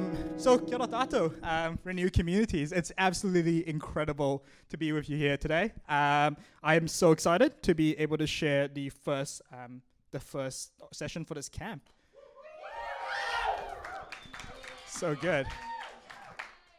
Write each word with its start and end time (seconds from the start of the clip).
Um, 0.00 0.38
so, 0.38 0.56
kia 0.56 0.78
tātou, 0.78 1.30
um, 1.42 1.78
Renew 1.84 2.08
Communities. 2.08 2.72
It's 2.72 2.90
absolutely 2.96 3.68
incredible 3.68 4.42
to 4.70 4.78
be 4.78 4.92
with 4.92 5.10
you 5.10 5.18
here 5.18 5.36
today. 5.36 5.72
Um, 5.90 6.38
I 6.62 6.76
am 6.76 6.88
so 6.88 7.12
excited 7.12 7.62
to 7.64 7.74
be 7.74 7.98
able 7.98 8.16
to 8.16 8.26
share 8.26 8.66
the 8.66 8.88
first, 8.88 9.42
um, 9.52 9.82
the 10.10 10.18
first 10.18 10.72
session 10.90 11.26
for 11.26 11.34
this 11.34 11.50
camp. 11.50 11.82
So 14.88 15.14
good. 15.14 15.46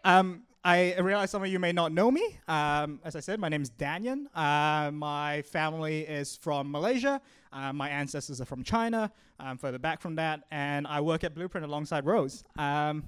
Um, 0.03 0.41
I 0.63 0.95
realize 0.99 1.31
some 1.31 1.41
of 1.41 1.49
you 1.49 1.57
may 1.57 1.71
not 1.71 1.91
know 1.91 2.11
me. 2.11 2.37
Um, 2.47 2.99
as 3.03 3.15
I 3.15 3.19
said, 3.19 3.39
my 3.39 3.49
name 3.49 3.63
is 3.63 3.69
Daniel. 3.69 4.27
Uh, 4.35 4.91
my 4.93 5.41
family 5.41 6.01
is 6.01 6.35
from 6.35 6.71
Malaysia. 6.71 7.19
Uh, 7.51 7.73
my 7.73 7.89
ancestors 7.89 8.39
are 8.39 8.45
from 8.45 8.63
China, 8.63 9.11
um, 9.39 9.57
further 9.57 9.79
back 9.79 9.99
from 10.01 10.15
that, 10.15 10.43
and 10.51 10.85
I 10.85 11.01
work 11.01 11.23
at 11.23 11.33
Blueprint 11.33 11.65
alongside 11.65 12.05
Rose. 12.05 12.43
Um, 12.59 13.05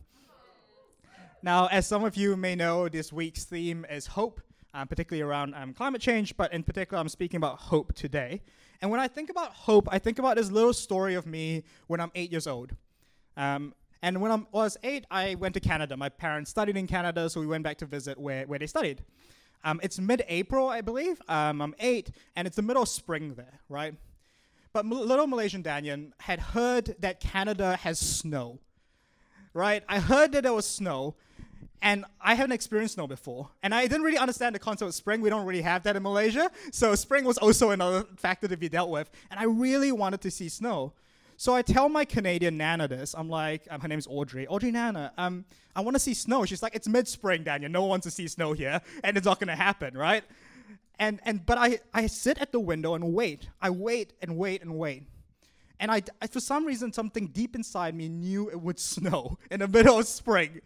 now, 1.44 1.67
as 1.67 1.85
some 1.85 2.03
of 2.03 2.17
you 2.17 2.35
may 2.35 2.55
know, 2.55 2.89
this 2.89 3.13
week's 3.13 3.44
theme 3.44 3.85
is 3.88 4.08
hope, 4.08 4.41
um, 4.73 4.88
particularly 4.88 5.22
around 5.22 5.53
um, 5.53 5.73
climate 5.73 6.02
change, 6.02 6.35
but 6.35 6.52
in 6.53 6.63
particular, 6.63 6.99
I'm 6.99 7.09
speaking 7.09 7.38
about 7.38 7.59
hope 7.59 7.94
today. 7.94 8.41
And 8.81 8.89
when 8.89 8.99
I 8.99 9.08
think 9.08 9.30
about 9.30 9.52
hope, 9.52 9.88
I 9.91 9.99
think 9.99 10.17
about 10.17 10.38
this 10.38 10.49
little 10.49 10.73
story 10.73 11.13
of 11.13 11.27
me 11.27 11.63
when 11.85 11.99
I'm 11.99 12.11
eight 12.16 12.31
years 12.31 12.47
old. 12.47 12.72
Um, 13.38 13.75
and 14.03 14.20
when 14.20 14.31
I 14.34 14.43
was 14.52 14.77
eight, 14.84 15.05
I 15.09 15.35
went 15.35 15.53
to 15.53 15.62
Canada. 15.62 15.95
My 15.95 16.09
parents 16.09 16.52
studied 16.52 16.75
in 16.75 16.88
Canada, 16.88 17.30
so 17.30 17.39
we 17.39 17.48
went 17.48 17.63
back 17.63 17.77
to 17.77 17.85
visit 17.85 18.20
where, 18.20 18.45
where 18.45 18.59
they 18.59 18.67
studied. 18.67 19.02
Um, 19.63 19.80
it's 19.81 19.98
mid 19.98 20.25
April, 20.27 20.67
I 20.67 20.81
believe. 20.81 21.22
Um, 21.30 21.61
I'm 21.61 21.73
eight, 21.80 22.11
and 22.36 22.45
it's 22.45 22.58
the 22.58 22.61
middle 22.61 22.83
of 22.83 22.89
spring 22.89 23.33
there, 23.36 23.61
right? 23.69 23.95
But 24.73 24.86
little 24.86 25.25
Malaysian 25.25 25.61
Daniel 25.61 26.08
had 26.19 26.42
heard 26.42 26.97
that 27.00 27.22
Canada 27.22 27.77
has 27.77 27.97
snow, 27.97 28.59
right? 29.53 29.83
I 29.88 30.00
heard 30.00 30.33
that 30.33 30.44
there 30.44 30.53
was 30.53 30.67
snow, 30.67 31.16
and 31.81 32.03
I 32.20 32.33
haven't 32.33 32.52
experienced 32.52 32.95
snow 32.95 33.08
before. 33.08 33.52
And 33.64 33.73
I 33.73 33.83
didn't 33.83 34.02
really 34.02 34.17
understand 34.17 34.53
the 34.53 34.59
concept 34.59 34.89
of 34.89 34.95
spring. 34.95 35.22
We 35.22 35.30
don't 35.30 35.45
really 35.45 35.61
have 35.61 35.83
that 35.83 35.95
in 35.95 36.03
Malaysia. 36.03 36.52
So 36.73 36.94
spring 36.95 37.23
was 37.23 37.38
also 37.38 37.70
another 37.70 38.05
factor 38.17 38.49
to 38.49 38.58
be 38.58 38.67
dealt 38.67 38.89
with. 38.89 39.09
And 39.31 39.39
I 39.39 39.44
really 39.44 39.94
wanted 39.94 40.20
to 40.22 40.31
see 40.31 40.49
snow. 40.49 40.92
So 41.44 41.53
I 41.53 41.61
tell 41.61 41.89
my 41.89 42.05
Canadian 42.05 42.55
Nana 42.55 42.88
this. 42.88 43.13
I'm 43.13 43.27
like, 43.27 43.67
um, 43.69 43.81
her 43.81 43.88
name's 43.89 44.08
Audrey. 44.09 44.47
Audrey 44.47 44.72
Nana, 44.72 45.11
um, 45.17 45.44
I 45.75 45.81
want 45.81 45.94
to 45.95 45.99
see 45.99 46.13
snow. 46.13 46.45
She's 46.45 46.63
like, 46.63 46.73
it's 46.73 46.88
mid-spring, 46.88 47.44
Daniel. 47.44 47.69
No 47.69 47.81
one 47.81 47.89
wants 47.89 48.05
to 48.05 48.11
see 48.11 48.30
snow 48.30 48.53
here, 48.53 48.80
and 49.03 49.17
it's 49.17 49.25
not 49.25 49.41
to 49.41 49.53
happen, 49.53 49.97
right? 49.97 50.23
And 50.99 51.19
and 51.25 51.45
but 51.45 51.58
I 51.58 51.80
I 51.94 52.08
sit 52.08 52.38
at 52.38 52.53
the 52.53 52.61
window 52.61 52.95
and 52.95 53.14
wait. 53.14 53.49
I 53.61 53.71
wait 53.71 54.14
and 54.21 54.38
wait 54.38 54.61
and 54.61 54.77
wait. 54.77 55.03
And 55.81 55.91
I, 55.91 56.03
I 56.21 56.27
for 56.27 56.39
some 56.39 56.66
reason 56.66 56.94
something 56.94 57.27
deep 57.27 57.58
inside 57.58 57.94
me 57.94 58.08
knew 58.08 58.49
it 58.49 58.61
would 58.61 58.80
snow 58.80 59.38
in 59.52 59.59
the 59.59 59.67
middle 59.67 59.99
of 59.99 60.08
spring. 60.08 60.61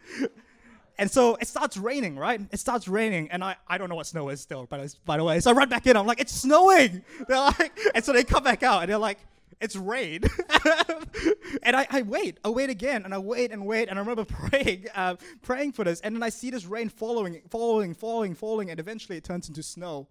And 0.96 1.10
so 1.10 1.34
it 1.40 1.48
starts 1.48 1.76
raining, 1.76 2.16
right? 2.16 2.40
It 2.52 2.60
starts 2.60 2.86
raining, 2.86 3.32
and 3.32 3.42
I, 3.42 3.56
I 3.66 3.78
don't 3.78 3.88
know 3.88 3.96
what 3.96 4.06
snow 4.06 4.28
is 4.28 4.40
still, 4.40 4.66
by, 4.66 4.86
by 5.04 5.16
the 5.16 5.24
way. 5.24 5.40
So 5.40 5.50
I 5.50 5.54
run 5.54 5.68
back 5.68 5.88
in. 5.88 5.96
I'm 5.96 6.06
like, 6.06 6.20
it's 6.20 6.32
snowing. 6.32 7.02
They're 7.26 7.36
like, 7.36 7.76
and 7.96 8.04
so 8.04 8.12
they 8.12 8.22
come 8.22 8.44
back 8.44 8.62
out, 8.62 8.82
and 8.82 8.90
they're 8.90 8.98
like, 8.98 9.18
it's 9.60 9.76
rain. 9.76 10.22
and 11.62 11.76
I, 11.76 11.86
I 11.90 12.02
wait, 12.02 12.38
I 12.44 12.48
wait 12.48 12.70
again, 12.70 13.04
and 13.04 13.14
I 13.14 13.18
wait 13.18 13.50
and 13.52 13.66
wait, 13.66 13.88
and 13.88 13.98
I 13.98 14.02
remember 14.02 14.24
praying, 14.50 14.86
uh, 14.94 15.16
praying 15.42 15.72
for 15.72 15.84
this, 15.84 16.00
and 16.00 16.14
then 16.14 16.22
I 16.22 16.28
see 16.28 16.50
this 16.50 16.66
rain 16.66 16.88
following, 16.88 17.40
following, 17.50 17.94
falling, 17.94 18.34
falling, 18.34 18.70
and 18.70 18.78
eventually 18.78 19.18
it 19.18 19.24
turns 19.24 19.48
into 19.48 19.62
snow. 19.62 20.08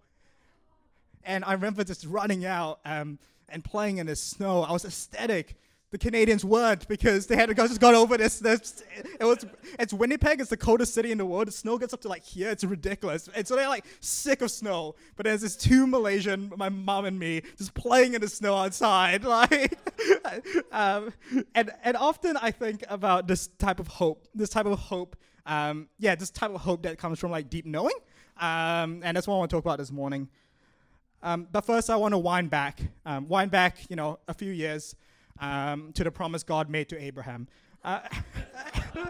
And 1.24 1.44
I 1.44 1.52
remember 1.52 1.84
just 1.84 2.06
running 2.06 2.44
out 2.44 2.80
um, 2.84 3.18
and 3.48 3.62
playing 3.64 3.98
in 3.98 4.06
the 4.06 4.16
snow. 4.16 4.62
I 4.62 4.72
was 4.72 4.84
ecstatic 4.84 5.56
the 5.90 5.98
Canadians 5.98 6.44
weren't 6.44 6.86
because 6.86 7.26
they 7.26 7.36
had 7.36 7.54
just 7.56 7.80
got 7.80 7.94
over 7.94 8.18
this. 8.18 8.38
this 8.40 8.82
it 9.18 9.24
was 9.24 9.46
it's 9.78 9.92
Winnipeg. 9.92 10.40
It's 10.40 10.50
the 10.50 10.56
coldest 10.56 10.92
city 10.92 11.12
in 11.12 11.18
the 11.18 11.24
world. 11.24 11.48
The 11.48 11.52
snow 11.52 11.78
gets 11.78 11.94
up 11.94 12.02
to 12.02 12.08
like 12.08 12.24
here. 12.24 12.50
It's 12.50 12.62
ridiculous. 12.62 13.28
And 13.34 13.46
so 13.46 13.56
they're 13.56 13.68
like 13.68 13.86
sick 14.00 14.42
of 14.42 14.50
snow. 14.50 14.96
But 15.16 15.24
there's 15.24 15.40
this 15.40 15.56
two 15.56 15.86
Malaysian, 15.86 16.52
my 16.56 16.68
mom 16.68 17.06
and 17.06 17.18
me, 17.18 17.42
just 17.56 17.72
playing 17.72 18.14
in 18.14 18.20
the 18.20 18.28
snow 18.28 18.54
outside. 18.54 19.24
Like, 19.38 19.78
um, 20.72 21.12
and 21.54 21.70
and 21.84 21.96
often 21.96 22.36
I 22.36 22.50
think 22.50 22.82
about 22.88 23.28
this 23.28 23.46
type 23.46 23.78
of 23.78 23.86
hope. 23.86 24.26
This 24.34 24.48
type 24.48 24.66
of 24.66 24.78
hope. 24.78 25.16
Um, 25.46 25.88
yeah, 25.98 26.14
this 26.14 26.30
type 26.30 26.50
of 26.50 26.60
hope 26.60 26.82
that 26.82 26.98
comes 26.98 27.18
from 27.18 27.30
like 27.30 27.48
deep 27.48 27.66
knowing. 27.66 27.94
Um, 28.38 29.00
and 29.04 29.16
that's 29.16 29.26
what 29.26 29.34
I 29.34 29.38
want 29.38 29.50
to 29.50 29.56
talk 29.56 29.64
about 29.64 29.78
this 29.78 29.92
morning. 29.92 30.28
Um, 31.22 31.46
but 31.50 31.62
first, 31.64 31.88
I 31.88 31.96
want 31.96 32.14
to 32.14 32.18
wind 32.18 32.50
back, 32.50 32.80
um, 33.06 33.28
wind 33.28 33.50
back, 33.50 33.78
you 33.88 33.96
know, 33.96 34.18
a 34.28 34.34
few 34.34 34.52
years 34.52 34.94
um, 35.40 35.92
to 35.92 36.04
the 36.04 36.10
promise 36.10 36.42
God 36.42 36.68
made 36.68 36.88
to 36.90 37.00
Abraham. 37.00 37.48
Uh, 37.84 38.00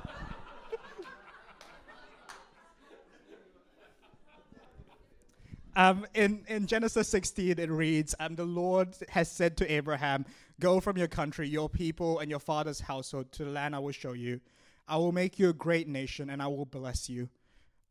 um, 5.76 6.06
in, 6.14 6.44
in 6.48 6.66
Genesis 6.66 7.08
16, 7.08 7.58
it 7.58 7.70
reads, 7.70 8.14
um, 8.20 8.34
The 8.36 8.44
Lord 8.44 8.94
has 9.08 9.30
said 9.30 9.56
to 9.58 9.72
Abraham, 9.72 10.26
Go 10.60 10.80
from 10.80 10.96
your 10.98 11.08
country, 11.08 11.48
your 11.48 11.68
people, 11.68 12.18
and 12.18 12.30
your 12.30 12.40
father's 12.40 12.80
household 12.80 13.32
to 13.32 13.44
the 13.44 13.50
land 13.50 13.76
I 13.76 13.78
will 13.78 13.92
show 13.92 14.12
you. 14.12 14.40
I 14.86 14.96
will 14.96 15.12
make 15.12 15.38
you 15.38 15.50
a 15.50 15.52
great 15.52 15.86
nation, 15.86 16.30
and 16.30 16.42
I 16.42 16.48
will 16.48 16.64
bless 16.64 17.08
you. 17.08 17.28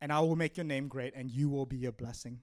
And 0.00 0.12
I 0.12 0.20
will 0.20 0.36
make 0.36 0.56
your 0.56 0.64
name 0.64 0.86
great, 0.86 1.14
and 1.16 1.30
you 1.30 1.48
will 1.48 1.66
be 1.66 1.86
a 1.86 1.92
blessing. 1.92 2.40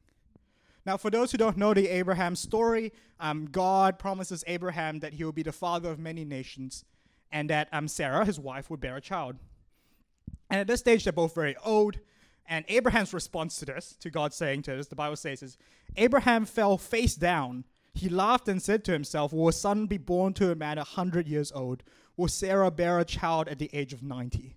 Now, 0.86 0.98
for 0.98 1.10
those 1.10 1.32
who 1.32 1.38
don't 1.38 1.58
know 1.58 1.74
the 1.74 1.88
Abraham 1.88 2.36
story, 2.36 2.94
um, 3.20 3.48
God 3.52 3.98
promises 3.98 4.44
Abraham 4.46 5.00
that 5.00 5.14
he 5.14 5.24
will 5.24 5.32
be 5.32 5.44
the 5.44 5.52
father 5.52 5.90
of 5.90 5.98
many 5.98 6.24
nations 6.24 6.86
and 7.32 7.50
that 7.50 7.70
um, 7.72 7.88
Sarah, 7.88 8.24
his 8.26 8.40
wife, 8.40 8.70
would 8.70 8.80
bear 8.80 8.96
a 8.96 9.02
child. 9.02 9.36
And 10.50 10.60
at 10.60 10.68
this 10.68 10.82
stage, 10.82 11.04
they're 11.04 11.14
both 11.14 11.34
very 11.34 11.56
old. 11.66 11.98
And 12.48 12.64
Abraham's 12.68 13.14
response 13.14 13.58
to 13.58 13.66
this, 13.66 13.96
to 14.02 14.12
God 14.12 14.34
saying 14.34 14.62
to 14.64 14.76
this, 14.76 14.88
the 14.88 14.96
Bible 14.96 15.16
says, 15.16 15.42
is 15.42 15.58
Abraham 15.96 16.46
fell 16.46 16.78
face 16.78 17.16
down. 17.16 17.64
He 17.96 18.10
laughed 18.10 18.48
and 18.48 18.62
said 18.62 18.84
to 18.86 18.92
himself, 18.92 19.34
Will 19.34 19.48
a 19.48 19.54
son 19.54 19.88
be 19.88 19.98
born 19.98 20.34
to 20.34 20.52
a 20.52 20.56
man 20.56 20.78
a 20.78 20.84
hundred 20.84 21.28
years 21.28 21.52
old? 21.52 21.82
Will 22.18 22.28
Sarah 22.28 22.70
bear 22.70 23.00
a 23.00 23.06
child 23.06 23.48
at 23.48 23.58
the 23.58 23.70
age 23.74 23.94
of 23.94 24.04
90? 24.04 24.56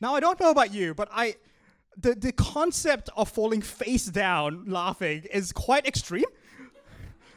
Now, 0.00 0.14
I 0.14 0.20
don't 0.20 0.40
know 0.40 0.50
about 0.50 0.72
you, 0.74 0.94
but 0.94 1.08
I, 1.12 1.36
the, 1.96 2.14
the 2.14 2.32
concept 2.32 3.10
of 3.16 3.28
falling 3.28 3.62
face 3.62 4.06
down 4.06 4.64
laughing 4.66 5.24
is 5.32 5.52
quite 5.52 5.86
extreme. 5.86 6.24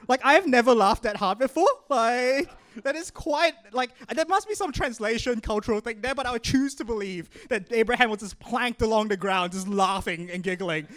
like 0.08 0.24
I 0.24 0.34
have 0.34 0.48
never 0.48 0.74
laughed 0.74 1.04
that 1.04 1.18
hard 1.18 1.40
before. 1.40 1.68
Like 1.90 2.50
that 2.84 2.96
is 2.96 3.12
quite 3.12 3.54
like 3.72 3.92
there 4.14 4.26
must 4.26 4.48
be 4.48 4.56
some 4.56 4.72
translation 4.72 5.42
cultural 5.42 5.80
thing 5.80 6.02
there, 6.02 6.16
but 6.16 6.26
I 6.26 6.32
would 6.32 6.44
choose 6.44 6.76
to 6.76 6.86
believe 6.86 7.30
that 7.50 7.72
Abraham 7.72 8.10
was 8.10 8.20
just 8.20 8.40
planked 8.40 8.82
along 8.82 9.10
the 9.10 9.18
ground, 9.18 9.54
just 9.54 9.68
laughing 9.68 10.30
and 10.32 10.44
giggling. 10.44 10.88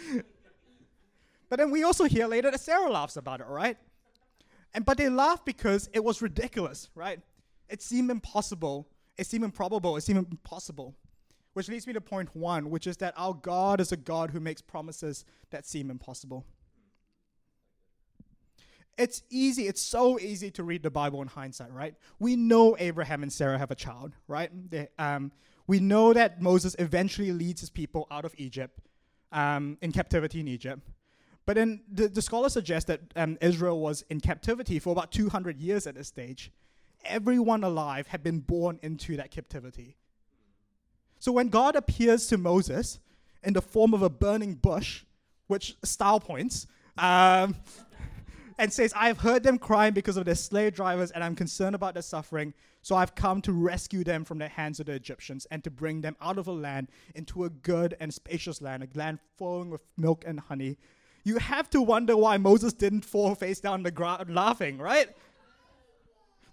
But 1.49 1.59
then 1.59 1.71
we 1.71 1.83
also 1.83 2.05
hear 2.05 2.27
later 2.27 2.49
that 2.49 2.59
Sarah 2.59 2.89
laughs 2.89 3.17
about 3.17 3.41
it, 3.41 3.47
right? 3.47 3.77
And 4.73 4.85
but 4.85 4.97
they 4.97 5.09
laugh 5.09 5.43
because 5.43 5.89
it 5.93 6.03
was 6.03 6.21
ridiculous, 6.21 6.89
right? 6.95 7.19
It 7.69 7.81
seemed 7.81 8.09
impossible. 8.09 8.87
It 9.17 9.27
seemed 9.27 9.43
improbable. 9.43 9.97
It 9.97 10.01
seemed 10.01 10.27
impossible. 10.31 10.95
Which 11.53 11.67
leads 11.67 11.85
me 11.85 11.93
to 11.93 12.01
point 12.01 12.29
one, 12.33 12.69
which 12.69 12.87
is 12.87 12.97
that 12.97 13.13
our 13.17 13.33
God 13.33 13.81
is 13.81 13.91
a 13.91 13.97
God 13.97 14.31
who 14.31 14.39
makes 14.39 14.61
promises 14.61 15.25
that 15.49 15.65
seem 15.65 15.91
impossible. 15.91 16.45
It's 18.97 19.23
easy, 19.29 19.67
it's 19.67 19.81
so 19.81 20.19
easy 20.19 20.51
to 20.51 20.63
read 20.63 20.83
the 20.83 20.91
Bible 20.91 21.21
in 21.21 21.27
hindsight, 21.27 21.71
right? 21.73 21.95
We 22.19 22.35
know 22.35 22.75
Abraham 22.79 23.23
and 23.23 23.33
Sarah 23.33 23.57
have 23.57 23.71
a 23.71 23.75
child, 23.75 24.13
right? 24.27 24.51
They, 24.69 24.89
um, 24.99 25.31
we 25.67 25.79
know 25.79 26.13
that 26.13 26.41
Moses 26.41 26.75
eventually 26.77 27.31
leads 27.31 27.61
his 27.61 27.69
people 27.69 28.07
out 28.11 28.25
of 28.25 28.33
Egypt, 28.37 28.79
um, 29.31 29.77
in 29.81 29.91
captivity 29.91 30.39
in 30.39 30.47
Egypt. 30.47 30.81
But 31.45 31.55
then 31.55 31.81
the, 31.91 32.07
the 32.07 32.21
scholars 32.21 32.53
suggest 32.53 32.87
that 32.87 33.01
um, 33.15 33.37
Israel 33.41 33.79
was 33.79 34.03
in 34.09 34.19
captivity 34.19 34.79
for 34.79 34.91
about 34.91 35.11
200 35.11 35.59
years 35.59 35.87
at 35.87 35.95
this 35.95 36.07
stage. 36.07 36.51
Everyone 37.03 37.63
alive 37.63 38.07
had 38.07 38.21
been 38.21 38.39
born 38.39 38.79
into 38.83 39.17
that 39.17 39.31
captivity. 39.31 39.97
So 41.21 41.31
when 41.31 41.49
God 41.49 41.75
appears 41.75 42.25
to 42.27 42.37
Moses 42.39 42.99
in 43.43 43.53
the 43.53 43.61
form 43.61 43.93
of 43.93 44.01
a 44.01 44.09
burning 44.09 44.55
bush, 44.55 45.03
which 45.45 45.77
style 45.83 46.19
points, 46.19 46.65
um, 46.97 47.55
and 48.57 48.73
says, 48.73 48.91
I've 48.95 49.19
heard 49.19 49.43
them 49.43 49.59
crying 49.59 49.93
because 49.93 50.17
of 50.17 50.25
their 50.25 50.33
slave 50.33 50.73
drivers, 50.73 51.11
and 51.11 51.23
I'm 51.23 51.35
concerned 51.35 51.75
about 51.75 51.93
their 51.93 52.01
suffering. 52.01 52.55
So 52.81 52.95
I've 52.95 53.13
come 53.13 53.39
to 53.43 53.53
rescue 53.53 54.03
them 54.03 54.25
from 54.25 54.39
the 54.39 54.47
hands 54.47 54.79
of 54.79 54.87
the 54.87 54.93
Egyptians 54.93 55.45
and 55.51 55.63
to 55.63 55.69
bring 55.69 56.01
them 56.01 56.15
out 56.19 56.39
of 56.39 56.47
a 56.47 56.51
land 56.51 56.87
into 57.13 57.43
a 57.43 57.51
good 57.51 57.95
and 57.99 58.11
spacious 58.11 58.59
land, 58.59 58.81
a 58.81 58.97
land 58.97 59.19
flowing 59.37 59.69
with 59.69 59.81
milk 59.97 60.23
and 60.25 60.39
honey. 60.39 60.79
You 61.23 61.37
have 61.37 61.69
to 61.69 61.83
wonder 61.83 62.17
why 62.17 62.37
Moses 62.37 62.73
didn't 62.73 63.05
fall 63.05 63.35
face 63.35 63.59
down 63.59 63.73
on 63.73 63.83
the 63.83 63.91
ground 63.91 64.33
laughing, 64.33 64.79
right? 64.79 65.07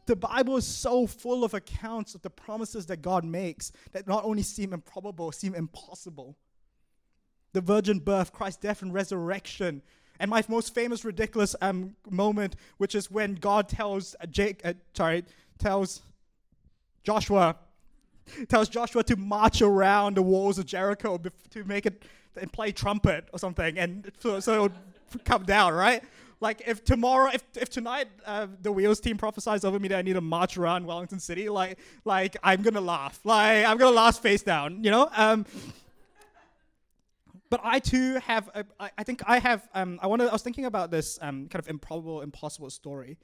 The 0.08 0.16
Bible 0.16 0.56
is 0.56 0.66
so 0.66 1.06
full 1.06 1.44
of 1.44 1.54
accounts 1.54 2.14
of 2.14 2.22
the 2.22 2.30
promises 2.30 2.86
that 2.86 3.02
God 3.02 3.24
makes 3.24 3.72
that 3.92 4.08
not 4.08 4.24
only 4.24 4.42
seem 4.42 4.72
improbable, 4.72 5.30
seem 5.32 5.54
impossible. 5.54 6.36
The 7.52 7.60
virgin 7.60 7.98
birth, 7.98 8.32
Christ's 8.32 8.62
death 8.62 8.82
and 8.82 8.92
resurrection. 8.92 9.82
And 10.18 10.30
my 10.30 10.42
most 10.48 10.74
famous 10.74 11.04
ridiculous 11.04 11.54
um, 11.60 11.94
moment, 12.08 12.56
which 12.78 12.94
is 12.94 13.10
when 13.10 13.34
God 13.34 13.68
tells 13.68 14.16
uh, 14.20 14.26
Jake, 14.26 14.62
uh, 14.64 14.72
sorry, 14.94 15.24
tells 15.58 16.00
Joshua, 17.02 17.56
tells 18.48 18.68
Joshua 18.70 19.04
to 19.04 19.16
march 19.16 19.60
around 19.60 20.16
the 20.16 20.22
walls 20.22 20.58
of 20.58 20.64
Jericho 20.64 21.20
to 21.50 21.64
make 21.64 21.86
it 21.86 22.04
and 22.40 22.52
play 22.52 22.72
trumpet 22.72 23.28
or 23.32 23.38
something, 23.38 23.78
and 23.78 24.10
so, 24.20 24.40
so 24.40 24.54
it 24.54 24.72
would 25.12 25.24
come 25.24 25.44
down, 25.44 25.74
right? 25.74 26.02
Like 26.40 26.62
if 26.66 26.84
tomorrow, 26.84 27.30
if 27.32 27.42
if 27.56 27.68
tonight 27.68 28.08
uh, 28.24 28.46
the 28.62 28.70
Wheels 28.70 29.00
team 29.00 29.16
prophesies 29.16 29.64
over 29.64 29.78
me 29.78 29.88
that 29.88 29.98
I 29.98 30.02
need 30.02 30.12
to 30.12 30.20
march 30.20 30.56
around 30.56 30.86
Wellington 30.86 31.18
City, 31.18 31.48
like 31.48 31.78
like 32.04 32.36
I'm 32.42 32.62
gonna 32.62 32.80
laugh, 32.80 33.18
like 33.24 33.66
I'm 33.66 33.76
gonna 33.76 33.96
laugh 33.96 34.20
face 34.20 34.42
down, 34.42 34.84
you 34.84 34.90
know. 34.90 35.08
Um, 35.16 35.46
but 37.50 37.60
I 37.64 37.78
too 37.78 38.16
have, 38.16 38.50
a, 38.54 38.64
I, 38.78 38.90
I 38.98 39.04
think 39.04 39.22
I 39.26 39.38
have, 39.38 39.66
um, 39.74 39.98
I 40.02 40.06
wanted. 40.06 40.28
I 40.28 40.32
was 40.32 40.42
thinking 40.42 40.66
about 40.66 40.90
this 40.90 41.18
um, 41.22 41.48
kind 41.48 41.62
of 41.62 41.68
improbable, 41.68 42.20
impossible 42.20 42.70
story, 42.70 43.18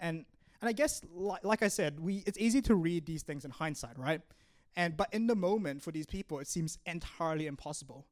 and 0.00 0.24
and 0.60 0.68
I 0.68 0.72
guess 0.72 1.02
li- 1.14 1.38
like 1.42 1.62
I 1.62 1.68
said, 1.68 2.00
we 2.00 2.22
it's 2.26 2.38
easy 2.38 2.62
to 2.62 2.74
read 2.74 3.06
these 3.06 3.22
things 3.22 3.44
in 3.44 3.50
hindsight, 3.50 3.98
right? 3.98 4.20
And 4.76 4.96
but 4.96 5.08
in 5.12 5.26
the 5.26 5.36
moment 5.36 5.82
for 5.82 5.92
these 5.92 6.06
people, 6.06 6.38
it 6.38 6.48
seems 6.48 6.78
entirely 6.86 7.46
impossible. 7.46 8.06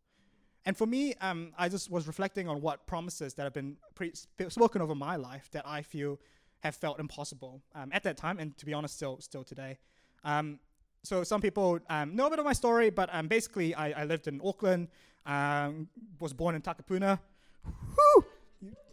And 0.67 0.77
for 0.77 0.87
me, 0.87 1.15
um, 1.21 1.53
I 1.59 1.69
just 1.69 1.91
was 1.91 2.07
reflecting 2.07 2.49
on 2.49 2.61
what 2.63 2.87
promises 2.87 3.35
that 3.35 3.43
have 3.45 3.53
been 3.53 3.77
pre- 3.95 4.13
spoken 4.49 4.81
over 4.81 4.95
my 4.95 5.17
life 5.17 5.51
that 5.53 5.67
I 5.67 5.83
feel 5.83 6.19
have 6.61 6.75
felt 6.75 6.99
impossible 6.99 7.61
um, 7.75 7.91
at 7.93 8.03
that 8.05 8.17
time, 8.17 8.39
and 8.39 8.57
to 8.57 8.65
be 8.65 8.73
honest, 8.73 8.97
still 8.97 9.21
still 9.21 9.45
today. 9.45 9.79
Um, 10.25 10.59
so 11.03 11.23
some 11.23 11.43
people 11.43 11.79
um, 11.91 12.17
know 12.17 12.27
a 12.27 12.31
bit 12.31 12.39
of 12.39 12.47
my 12.47 12.55
story, 12.55 12.89
but 12.89 13.11
um, 13.13 13.29
basically, 13.29 13.75
I, 13.75 14.03
I, 14.03 14.05
lived 14.05 14.27
in 14.27 14.41
Auckland, 14.43 14.89
um, 15.27 15.89
was 16.19 16.33
born 16.33 16.55
in 16.55 16.63
Takapuna. 16.63 17.19
Woo! 17.67 18.25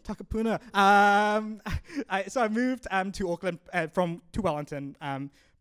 Takapuna. 0.03 0.59
I, 0.73 2.25
so 2.27 2.41
I 2.41 2.49
moved 2.49 2.87
to 3.13 3.31
Auckland 3.31 3.59
uh, 3.73 3.87
from 3.87 4.21
to 4.33 4.41
Wellington, 4.41 4.97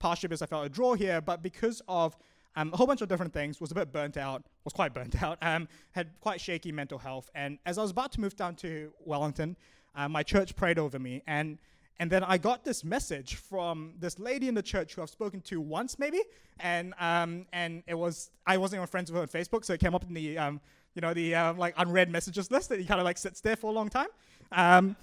partially 0.00 0.26
because 0.26 0.42
I 0.42 0.46
felt 0.46 0.66
a 0.66 0.68
draw 0.68 0.94
here, 0.94 1.20
but 1.20 1.40
because 1.40 1.80
of 1.86 2.16
a 2.56 2.76
whole 2.76 2.88
bunch 2.88 3.00
of 3.00 3.08
different 3.08 3.32
things, 3.32 3.60
was 3.60 3.70
a 3.70 3.74
bit 3.74 3.92
burnt 3.92 4.16
out, 4.16 4.42
was 4.64 4.72
quite 4.72 4.94
burnt 4.94 5.22
out, 5.22 5.38
um, 5.42 5.68
had 5.92 6.08
quite 6.20 6.40
shaky 6.40 6.72
mental 6.72 6.98
health. 6.98 7.30
And 7.34 7.58
as 7.66 7.78
I 7.78 7.82
was 7.82 7.90
about 7.90 8.12
to 8.12 8.20
move 8.20 8.36
down 8.36 8.56
to 8.56 8.92
Wellington, 9.04 9.56
uh, 9.94 10.08
my 10.08 10.22
church 10.22 10.56
prayed 10.56 10.78
over 10.78 10.98
me. 10.98 11.22
And, 11.26 11.58
and 11.98 12.10
then 12.10 12.24
I 12.24 12.38
got 12.38 12.64
this 12.64 12.84
message 12.84 13.34
from 13.34 13.94
this 13.98 14.18
lady 14.18 14.48
in 14.48 14.54
the 14.54 14.62
church 14.62 14.94
who 14.94 15.02
I've 15.02 15.10
spoken 15.10 15.40
to 15.42 15.60
once, 15.60 15.98
maybe. 15.98 16.20
And, 16.58 16.94
um, 16.98 17.46
and 17.52 17.82
it 17.86 17.94
was, 17.94 18.30
I 18.46 18.56
wasn't 18.56 18.78
even 18.78 18.86
friends 18.86 19.10
with 19.10 19.16
her 19.16 19.22
on 19.22 19.28
Facebook, 19.28 19.64
so 19.64 19.74
it 19.74 19.80
came 19.80 19.94
up 19.94 20.04
in 20.04 20.14
the, 20.14 20.38
um, 20.38 20.60
you 20.94 21.02
know, 21.02 21.14
the 21.14 21.34
um, 21.34 21.58
like 21.58 21.74
unread 21.76 22.10
messages 22.10 22.50
list 22.50 22.68
that 22.70 22.80
you 22.80 22.86
kind 22.86 23.00
of 23.00 23.04
like 23.04 23.18
sits 23.18 23.40
there 23.40 23.56
for 23.56 23.70
a 23.70 23.72
long 23.72 23.88
time. 23.88 24.08
Um, 24.52 24.96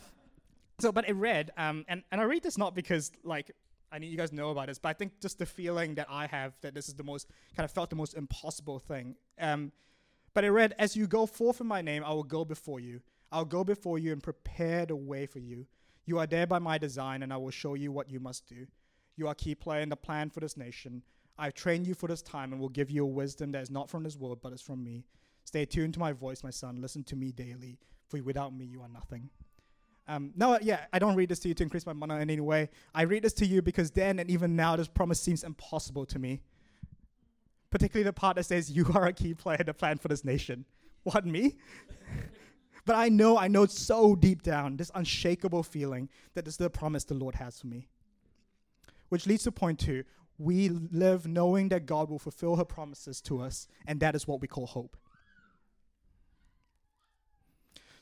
so, 0.79 0.91
but 0.91 1.09
it 1.09 1.13
read, 1.13 1.51
um, 1.57 1.85
and, 1.87 2.03
and 2.11 2.21
I 2.21 2.25
read 2.25 2.43
this 2.43 2.57
not 2.57 2.75
because 2.75 3.11
like 3.23 3.51
I 3.91 3.99
need 3.99 4.07
you 4.07 4.17
guys 4.17 4.33
know 4.33 4.49
about 4.49 4.67
this, 4.67 4.79
but 4.79 4.89
I 4.89 4.93
think 4.93 5.19
just 5.21 5.39
the 5.39 5.45
feeling 5.45 5.95
that 5.95 6.07
I 6.09 6.27
have 6.27 6.53
that 6.61 6.73
this 6.73 6.87
is 6.87 6.95
the 6.95 7.03
most 7.03 7.27
kind 7.55 7.65
of 7.65 7.71
felt 7.71 7.89
the 7.89 7.95
most 7.95 8.15
impossible 8.15 8.79
thing. 8.79 9.15
Um, 9.39 9.71
but 10.33 10.43
it 10.43 10.51
read, 10.51 10.75
As 10.77 10.95
you 10.95 11.07
go 11.07 11.25
forth 11.25 11.61
in 11.61 11.67
my 11.67 11.81
name, 11.81 12.03
I 12.03 12.11
will 12.11 12.23
go 12.23 12.45
before 12.45 12.79
you. 12.79 13.01
I'll 13.31 13.45
go 13.45 13.63
before 13.63 13.99
you 13.99 14.11
and 14.11 14.21
prepare 14.21 14.85
the 14.85 14.95
way 14.95 15.25
for 15.25 15.39
you. 15.39 15.67
You 16.05 16.19
are 16.19 16.27
there 16.27 16.47
by 16.47 16.59
my 16.59 16.77
design, 16.77 17.23
and 17.23 17.33
I 17.33 17.37
will 17.37 17.51
show 17.51 17.73
you 17.73 17.91
what 17.91 18.09
you 18.09 18.19
must 18.19 18.47
do. 18.47 18.67
You 19.15 19.27
are 19.27 19.35
key 19.35 19.55
player 19.55 19.81
in 19.81 19.89
the 19.89 19.95
plan 19.95 20.29
for 20.29 20.39
this 20.39 20.55
nation. 20.55 21.03
I've 21.37 21.53
trained 21.53 21.87
you 21.87 21.93
for 21.93 22.07
this 22.07 22.21
time 22.21 22.51
and 22.51 22.61
will 22.61 22.69
give 22.69 22.89
you 22.89 23.03
a 23.03 23.07
wisdom 23.07 23.51
that 23.51 23.61
is 23.61 23.69
not 23.69 23.89
from 23.89 24.03
this 24.03 24.15
world, 24.17 24.39
but 24.41 24.53
is 24.53 24.61
from 24.61 24.83
me. 24.83 25.05
Stay 25.43 25.65
tuned 25.65 25.93
to 25.95 25.99
my 25.99 26.13
voice, 26.13 26.43
my 26.43 26.49
son. 26.49 26.81
Listen 26.81 27.03
to 27.05 27.15
me 27.15 27.31
daily, 27.31 27.77
for 28.07 28.21
without 28.21 28.53
me, 28.53 28.65
you 28.65 28.81
are 28.81 28.89
nothing. 28.89 29.29
Um, 30.07 30.31
no, 30.35 30.57
yeah, 30.61 30.85
I 30.93 30.99
don't 30.99 31.15
read 31.15 31.29
this 31.29 31.39
to 31.39 31.49
you 31.49 31.53
to 31.55 31.63
increase 31.63 31.85
my 31.85 31.93
money 31.93 32.15
in 32.15 32.21
any 32.21 32.39
way. 32.39 32.69
I 32.95 33.01
read 33.01 33.23
this 33.23 33.33
to 33.33 33.45
you 33.45 33.61
because 33.61 33.91
then 33.91 34.19
and 34.19 34.29
even 34.29 34.55
now, 34.55 34.75
this 34.75 34.87
promise 34.87 35.19
seems 35.19 35.43
impossible 35.43 36.05
to 36.07 36.19
me. 36.19 36.41
Particularly 37.69 38.03
the 38.03 38.13
part 38.13 38.37
that 38.37 38.45
says, 38.45 38.71
You 38.71 38.87
are 38.95 39.07
a 39.07 39.13
key 39.13 39.33
player 39.33 39.57
in 39.59 39.65
the 39.65 39.73
plan 39.73 39.97
for 39.97 40.07
this 40.07 40.23
nation. 40.23 40.65
What, 41.03 41.25
me? 41.25 41.57
but 42.85 42.95
I 42.95 43.09
know, 43.09 43.37
I 43.37 43.47
know 43.47 43.65
so 43.65 44.15
deep 44.15 44.43
down, 44.43 44.77
this 44.77 44.91
unshakable 44.95 45.63
feeling 45.63 46.09
that 46.33 46.45
this 46.45 46.55
is 46.55 46.57
the 46.57 46.69
promise 46.69 47.03
the 47.03 47.13
Lord 47.13 47.35
has 47.35 47.59
for 47.59 47.67
me. 47.67 47.87
Which 49.09 49.27
leads 49.27 49.43
to 49.43 49.51
point 49.51 49.79
two 49.79 50.03
we 50.39 50.69
live 50.69 51.25
knowing 51.27 51.69
that 51.69 51.85
God 51.85 52.09
will 52.09 52.19
fulfill 52.19 52.57
her 52.57 52.65
promises 52.65 53.21
to 53.21 53.41
us, 53.41 53.67
and 53.87 53.99
that 54.01 54.15
is 54.15 54.27
what 54.27 54.39
we 54.39 54.47
call 54.47 54.67
hope. 54.67 54.95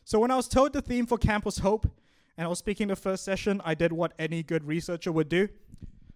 So 0.07 0.19
when 0.19 0.29
I 0.29 0.35
was 0.35 0.47
told 0.47 0.71
the 0.71 0.83
theme 0.83 1.07
for 1.07 1.17
camp 1.17 1.45
was 1.45 1.57
hope, 1.57 1.87
and 2.37 2.45
I 2.45 2.47
was 2.47 2.59
speaking 2.59 2.89
the 2.89 2.95
first 2.95 3.25
session, 3.25 3.59
I 3.65 3.73
did 3.73 3.91
what 3.91 4.13
any 4.19 4.43
good 4.43 4.63
researcher 4.63 5.11
would 5.11 5.29
do. 5.29 5.49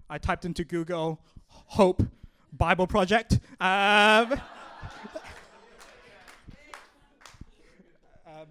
I 0.08 0.20
typed 0.20 0.46
into 0.46 0.64
Google 0.64 1.20
hope 1.48 2.04
Bible 2.54 2.86
project. 2.86 3.40
Um, 3.60 4.34
um, 8.28 8.48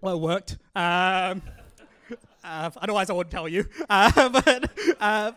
well, 0.00 0.14
it 0.14 0.20
worked. 0.20 0.56
Um, 0.74 1.42
uh, 2.42 2.70
otherwise, 2.78 3.10
I 3.10 3.12
wouldn't 3.12 3.30
tell 3.30 3.46
you. 3.46 3.66
Uh, 3.90 4.28
but 4.42 4.70
uh, 5.00 5.32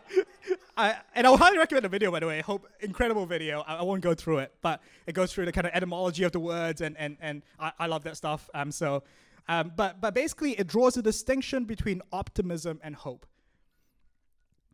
I, 0.81 0.95
and 1.13 1.27
I 1.27 1.29
would 1.29 1.39
highly 1.39 1.59
recommend 1.59 1.85
the 1.85 1.89
video, 1.89 2.11
by 2.11 2.19
the 2.19 2.27
way. 2.27 2.41
Hope 2.41 2.67
incredible 2.79 3.25
video. 3.25 3.61
I, 3.61 3.75
I, 3.75 3.81
won't 3.83 4.01
go 4.01 4.15
through 4.15 4.39
it, 4.39 4.53
but 4.61 4.81
it 5.05 5.13
goes 5.13 5.31
through 5.31 5.45
the 5.45 5.51
kind 5.51 5.67
of 5.67 5.73
etymology 5.73 6.23
of 6.23 6.31
the 6.31 6.39
words, 6.39 6.81
and 6.81 6.97
and 6.97 7.17
and 7.21 7.43
I, 7.59 7.71
I 7.79 7.85
love 7.85 8.03
that 8.05 8.17
stuff. 8.17 8.49
Um, 8.53 8.71
so, 8.71 9.03
um, 9.47 9.71
but 9.75 10.01
but 10.01 10.15
basically, 10.15 10.53
it 10.53 10.67
draws 10.67 10.97
a 10.97 11.01
distinction 11.01 11.65
between 11.65 12.01
optimism 12.11 12.79
and 12.83 12.95
hope. 12.95 13.27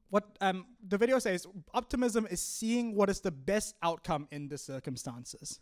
What 0.10 0.38
um 0.40 0.66
the 0.88 0.98
video 0.98 1.20
says, 1.20 1.46
optimism 1.74 2.28
is 2.32 2.42
seeing 2.42 2.96
what 2.96 3.10
is 3.10 3.20
the 3.20 3.32
best 3.32 3.76
outcome 3.84 4.28
in 4.32 4.48
the 4.48 4.58
circumstances. 4.58 5.60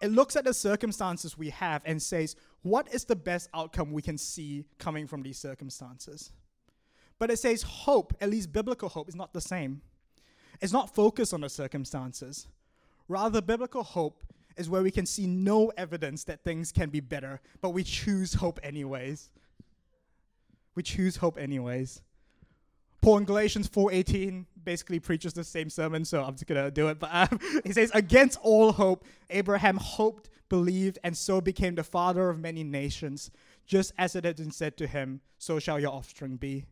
It 0.00 0.10
looks 0.10 0.36
at 0.36 0.44
the 0.44 0.54
circumstances 0.54 1.36
we 1.36 1.50
have 1.50 1.82
and 1.84 2.02
says, 2.02 2.34
what 2.62 2.92
is 2.94 3.04
the 3.04 3.14
best 3.14 3.50
outcome 3.54 3.92
we 3.92 4.00
can 4.02 4.16
see 4.16 4.64
coming 4.78 5.06
from 5.06 5.22
these 5.22 5.38
circumstances? 5.38 6.32
But 7.22 7.30
it 7.30 7.38
says 7.38 7.62
hope, 7.62 8.16
at 8.20 8.30
least 8.30 8.52
biblical 8.52 8.88
hope, 8.88 9.08
is 9.08 9.14
not 9.14 9.32
the 9.32 9.40
same. 9.40 9.80
It's 10.60 10.72
not 10.72 10.92
focused 10.92 11.32
on 11.32 11.42
the 11.42 11.48
circumstances. 11.48 12.48
Rather, 13.06 13.40
biblical 13.40 13.84
hope 13.84 14.24
is 14.56 14.68
where 14.68 14.82
we 14.82 14.90
can 14.90 15.06
see 15.06 15.28
no 15.28 15.68
evidence 15.76 16.24
that 16.24 16.42
things 16.42 16.72
can 16.72 16.90
be 16.90 16.98
better, 16.98 17.40
but 17.60 17.70
we 17.70 17.84
choose 17.84 18.34
hope 18.34 18.58
anyways. 18.64 19.30
We 20.74 20.82
choose 20.82 21.18
hope 21.18 21.38
anyways. 21.38 22.02
Paul 23.00 23.18
in 23.18 23.24
Galatians 23.24 23.68
4:18 23.68 24.46
basically 24.64 24.98
preaches 24.98 25.32
the 25.32 25.44
same 25.44 25.70
sermon, 25.70 26.04
so 26.04 26.24
I'm 26.24 26.32
just 26.32 26.48
gonna 26.48 26.72
do 26.72 26.88
it. 26.88 26.98
But 26.98 27.10
um, 27.12 27.38
he 27.64 27.72
says, 27.72 27.92
"Against 27.94 28.36
all 28.42 28.72
hope, 28.72 29.04
Abraham 29.30 29.76
hoped, 29.76 30.28
believed, 30.48 30.98
and 31.04 31.16
so 31.16 31.40
became 31.40 31.76
the 31.76 31.84
father 31.84 32.30
of 32.30 32.40
many 32.40 32.64
nations. 32.64 33.30
Just 33.64 33.92
as 33.96 34.16
it 34.16 34.24
had 34.24 34.38
been 34.38 34.50
said 34.50 34.76
to 34.78 34.88
him, 34.88 35.20
so 35.38 35.60
shall 35.60 35.78
your 35.78 35.92
offspring 35.92 36.34
be." 36.34 36.66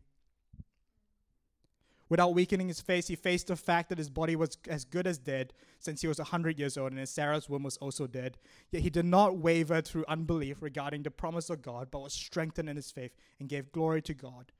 Without 2.11 2.33
weakening 2.33 2.67
his 2.67 2.81
face, 2.81 3.07
he 3.07 3.15
faced 3.15 3.47
the 3.47 3.55
fact 3.55 3.87
that 3.87 3.97
his 3.97 4.09
body 4.09 4.35
was 4.35 4.57
as 4.67 4.83
good 4.83 5.07
as 5.07 5.17
dead 5.17 5.53
since 5.79 6.01
he 6.01 6.09
was 6.09 6.17
100 6.17 6.59
years 6.59 6.77
old 6.77 6.91
and 6.91 6.99
his 6.99 7.09
Sarah's 7.09 7.47
womb 7.47 7.63
was 7.63 7.77
also 7.77 8.05
dead. 8.05 8.37
Yet 8.69 8.81
he 8.81 8.89
did 8.89 9.05
not 9.05 9.37
waver 9.37 9.79
through 9.79 10.03
unbelief 10.09 10.61
regarding 10.61 11.03
the 11.03 11.09
promise 11.09 11.49
of 11.49 11.61
God, 11.61 11.87
but 11.89 12.01
was 12.01 12.11
strengthened 12.11 12.67
in 12.67 12.75
his 12.75 12.91
faith 12.91 13.15
and 13.39 13.47
gave 13.47 13.71
glory 13.71 14.01
to 14.01 14.13
God, 14.13 14.51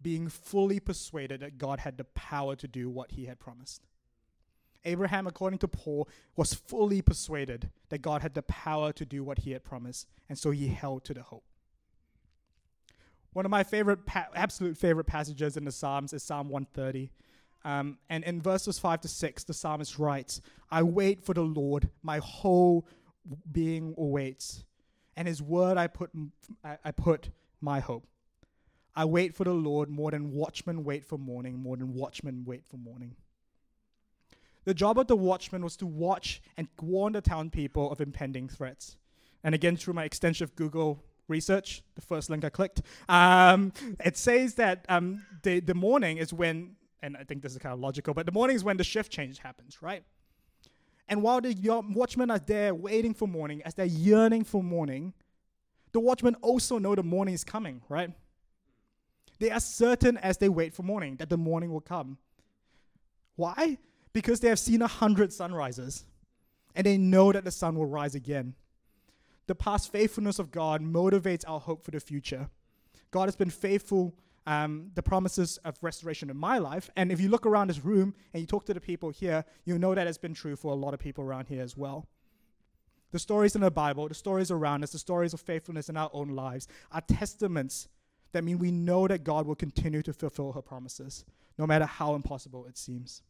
being 0.00 0.30
fully 0.30 0.80
persuaded 0.80 1.40
that 1.40 1.58
God 1.58 1.80
had 1.80 1.98
the 1.98 2.04
power 2.04 2.56
to 2.56 2.66
do 2.66 2.88
what 2.88 3.12
he 3.12 3.26
had 3.26 3.38
promised. 3.38 3.82
Abraham, 4.86 5.26
according 5.26 5.58
to 5.58 5.68
Paul, 5.68 6.08
was 6.34 6.54
fully 6.54 7.02
persuaded 7.02 7.68
that 7.90 8.00
God 8.00 8.22
had 8.22 8.32
the 8.32 8.40
power 8.44 8.90
to 8.94 9.04
do 9.04 9.22
what 9.22 9.40
he 9.40 9.50
had 9.50 9.64
promised, 9.64 10.06
and 10.30 10.38
so 10.38 10.50
he 10.50 10.68
held 10.68 11.04
to 11.04 11.12
the 11.12 11.24
hope. 11.24 11.44
One 13.36 13.44
of 13.44 13.50
my 13.50 13.64
favorite, 13.64 14.06
pa- 14.06 14.28
absolute 14.34 14.78
favorite 14.78 15.04
passages 15.04 15.58
in 15.58 15.66
the 15.66 15.70
Psalms 15.70 16.14
is 16.14 16.22
Psalm 16.22 16.48
130. 16.48 17.10
Um, 17.66 17.98
and 18.08 18.24
in 18.24 18.40
verses 18.40 18.78
5 18.78 19.02
to 19.02 19.08
6, 19.08 19.44
the 19.44 19.52
psalmist 19.52 19.98
writes, 19.98 20.40
I 20.70 20.82
wait 20.82 21.22
for 21.22 21.34
the 21.34 21.42
Lord, 21.42 21.90
my 22.02 22.16
whole 22.16 22.88
being 23.52 23.94
awaits, 23.98 24.64
and 25.18 25.28
his 25.28 25.42
word 25.42 25.76
I 25.76 25.86
put, 25.86 26.12
I, 26.64 26.90
put 26.92 27.28
my 27.60 27.78
hope. 27.78 28.06
I 28.94 29.04
wait 29.04 29.34
for 29.34 29.44
the 29.44 29.52
Lord 29.52 29.90
more 29.90 30.12
than 30.12 30.32
watchmen 30.32 30.82
wait 30.82 31.04
for 31.04 31.18
morning, 31.18 31.58
more 31.58 31.76
than 31.76 31.92
watchmen 31.92 32.42
wait 32.46 32.64
for 32.64 32.78
morning. 32.78 33.16
The 34.64 34.72
job 34.72 34.98
of 34.98 35.08
the 35.08 35.16
watchman 35.16 35.62
was 35.62 35.76
to 35.76 35.86
watch 35.86 36.40
and 36.56 36.68
warn 36.80 37.12
the 37.12 37.20
town 37.20 37.50
people 37.50 37.92
of 37.92 38.00
impending 38.00 38.48
threats. 38.48 38.96
And 39.44 39.54
again, 39.54 39.76
through 39.76 39.92
my 39.92 40.04
extensive 40.04 40.56
Google 40.56 41.04
research, 41.28 41.82
the 41.94 42.00
first 42.00 42.30
link 42.30 42.44
I 42.44 42.48
clicked, 42.48 42.82
um, 43.08 43.72
it 44.04 44.16
says 44.16 44.54
that 44.54 44.84
um, 44.88 45.24
the, 45.42 45.60
the 45.60 45.74
morning 45.74 46.18
is 46.18 46.32
when, 46.32 46.76
and 47.02 47.16
I 47.16 47.24
think 47.24 47.42
this 47.42 47.52
is 47.52 47.58
kind 47.58 47.72
of 47.72 47.80
logical, 47.80 48.14
but 48.14 48.26
the 48.26 48.32
morning 48.32 48.56
is 48.56 48.64
when 48.64 48.76
the 48.76 48.84
shift 48.84 49.10
change 49.12 49.38
happens, 49.38 49.82
right? 49.82 50.04
And 51.08 51.22
while 51.22 51.40
the 51.40 51.54
watchmen 51.94 52.30
are 52.30 52.38
there 52.38 52.74
waiting 52.74 53.14
for 53.14 53.28
morning, 53.28 53.62
as 53.64 53.74
they're 53.74 53.86
yearning 53.86 54.44
for 54.44 54.62
morning, 54.62 55.12
the 55.92 56.00
watchmen 56.00 56.34
also 56.42 56.78
know 56.78 56.94
the 56.94 57.02
morning 57.02 57.34
is 57.34 57.44
coming, 57.44 57.80
right? 57.88 58.10
They 59.38 59.50
are 59.50 59.60
certain 59.60 60.16
as 60.18 60.38
they 60.38 60.48
wait 60.48 60.74
for 60.74 60.82
morning 60.82 61.16
that 61.16 61.30
the 61.30 61.36
morning 61.36 61.72
will 61.72 61.80
come. 61.80 62.18
Why? 63.36 63.78
Because 64.12 64.40
they 64.40 64.48
have 64.48 64.58
seen 64.58 64.82
a 64.82 64.86
hundred 64.86 65.32
sunrises 65.32 66.04
and 66.74 66.86
they 66.86 66.96
know 66.96 67.32
that 67.32 67.44
the 67.44 67.50
sun 67.50 67.76
will 67.76 67.86
rise 67.86 68.14
again. 68.14 68.54
The 69.46 69.54
past 69.54 69.92
faithfulness 69.92 70.38
of 70.38 70.50
God 70.50 70.82
motivates 70.82 71.44
our 71.46 71.60
hope 71.60 71.84
for 71.84 71.90
the 71.90 72.00
future. 72.00 72.48
God 73.10 73.26
has 73.26 73.36
been 73.36 73.50
faithful, 73.50 74.14
um, 74.46 74.90
the 74.94 75.02
promises 75.02 75.58
of 75.64 75.76
restoration 75.82 76.30
in 76.30 76.36
my 76.36 76.58
life. 76.58 76.90
And 76.96 77.12
if 77.12 77.20
you 77.20 77.28
look 77.28 77.46
around 77.46 77.68
this 77.68 77.84
room 77.84 78.14
and 78.32 78.40
you 78.40 78.46
talk 78.46 78.66
to 78.66 78.74
the 78.74 78.80
people 78.80 79.10
here, 79.10 79.44
you'll 79.64 79.78
know 79.78 79.94
that 79.94 80.06
has 80.06 80.18
been 80.18 80.34
true 80.34 80.56
for 80.56 80.72
a 80.72 80.76
lot 80.76 80.94
of 80.94 81.00
people 81.00 81.24
around 81.24 81.46
here 81.46 81.62
as 81.62 81.76
well. 81.76 82.08
The 83.12 83.18
stories 83.20 83.54
in 83.54 83.60
the 83.60 83.70
Bible, 83.70 84.08
the 84.08 84.14
stories 84.14 84.50
around 84.50 84.82
us, 84.82 84.90
the 84.90 84.98
stories 84.98 85.32
of 85.32 85.40
faithfulness 85.40 85.88
in 85.88 85.96
our 85.96 86.10
own 86.12 86.28
lives 86.30 86.66
are 86.90 87.00
testaments 87.00 87.88
that 88.32 88.42
mean 88.42 88.58
we 88.58 88.72
know 88.72 89.06
that 89.06 89.24
God 89.24 89.46
will 89.46 89.54
continue 89.54 90.02
to 90.02 90.12
fulfill 90.12 90.52
her 90.52 90.62
promises, 90.62 91.24
no 91.56 91.66
matter 91.66 91.86
how 91.86 92.14
impossible 92.14 92.66
it 92.66 92.76
seems. 92.76 93.22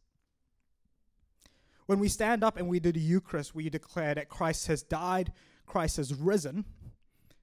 When 1.85 1.99
we 1.99 2.09
stand 2.09 2.43
up 2.43 2.57
and 2.57 2.67
we 2.67 2.81
do 2.81 2.91
the 2.91 2.99
Eucharist, 2.99 3.55
we 3.55 3.69
declare 3.69 4.13
that 4.15 4.27
Christ 4.27 4.67
has 4.67 4.83
died, 4.83 5.31
Christ 5.67 5.97
has 5.97 6.13
risen, 6.15 6.65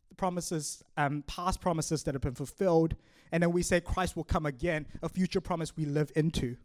the 0.09 0.15
promises, 0.17 0.83
um, 0.97 1.23
past 1.27 1.61
promises 1.61 2.03
that 2.05 2.15
have 2.15 2.23
been 2.23 2.35
fulfilled, 2.35 2.97
and 3.31 3.43
then 3.43 3.53
we 3.53 3.63
say 3.63 3.81
Christ 3.81 4.17
will 4.17 4.25
come 4.25 4.47
again, 4.47 4.87
a 5.03 5.09
future 5.09 5.41
promise 5.41 5.77
we 5.77 5.85
live 5.85 6.11
into. 6.17 6.57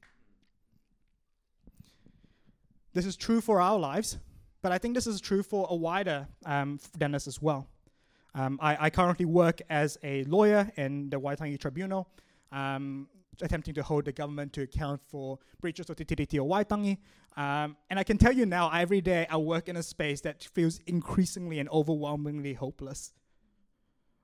This 2.94 3.06
is 3.06 3.16
true 3.16 3.42
for 3.42 3.62
our 3.62 3.78
lives, 3.78 4.18
but 4.62 4.72
I 4.72 4.78
think 4.78 4.96
this 4.96 5.06
is 5.06 5.22
true 5.22 5.44
for 5.44 5.68
a 5.70 5.76
wider 5.76 6.28
um, 6.46 6.80
than 6.98 7.14
us 7.14 7.28
as 7.28 7.42
well. 7.42 7.68
Um, 8.34 8.60
I, 8.62 8.86
I, 8.86 8.90
currently 8.90 9.26
work 9.26 9.60
as 9.70 9.98
a 10.04 10.24
lawyer 10.26 10.72
in 10.78 11.10
the 11.10 11.20
Waitangi 11.20 11.60
Tribunal, 11.60 12.08
um, 12.52 13.08
attempting 13.42 13.74
to 13.74 13.84
hold 13.84 14.06
the 14.06 14.12
government 14.12 14.54
to 14.54 14.62
account 14.62 15.02
for 15.08 15.40
breaches 15.62 15.90
of 15.90 15.96
Te 15.96 16.06
Tiriti 16.06 16.40
o 16.40 16.46
Waitangi. 16.46 16.98
Um, 17.38 17.78
and 17.90 18.00
I 18.00 18.04
can 18.04 18.18
tell 18.18 18.34
you 18.34 18.46
now, 18.46 18.70
every 18.70 19.02
day 19.02 19.26
I 19.30 19.38
work 19.38 19.70
in 19.70 19.78
a 19.78 19.84
space 19.84 20.22
that 20.22 20.44
feels 20.44 20.80
increasingly 20.88 21.60
and 21.60 21.70
overwhelmingly 21.70 22.54
hopeless. 22.54 23.14